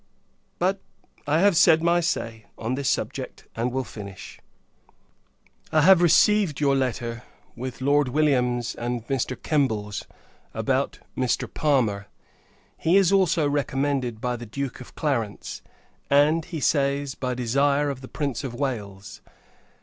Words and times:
But 0.57 0.81
I 1.27 1.41
have 1.41 1.55
said 1.55 1.83
my 1.83 1.99
say, 1.99 2.47
on 2.57 2.73
this 2.73 2.89
subject, 2.89 3.45
and 3.55 3.71
will 3.71 3.83
finish. 3.83 4.39
I 5.71 5.81
have 5.81 6.01
received 6.01 6.59
your 6.59 6.75
letter, 6.75 7.21
with 7.55 7.81
Lord 7.81 8.07
William's 8.09 8.73
and 8.73 9.05
Mr. 9.05 9.39
Kemble's, 9.39 10.05
about 10.55 10.97
Mr. 11.15 11.47
Palmer: 11.47 12.07
he 12.79 12.97
is 12.97 13.11
also 13.11 13.47
recommended 13.47 14.19
by 14.19 14.35
the 14.35 14.47
Duke 14.47 14.81
of 14.81 14.95
Clarence; 14.95 15.61
and, 16.09 16.45
he 16.45 16.59
says, 16.59 17.13
by 17.13 17.35
desire 17.35 17.91
of 17.91 18.01
the 18.01 18.07
Prince 18.07 18.43
of 18.43 18.55
Wales. 18.55 19.21